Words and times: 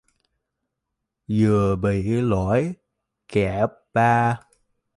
vừa 1.27 1.75
bị 1.75 2.01
lỗi 2.21 2.73
kẹp 3.27 3.69
ba 3.93 4.37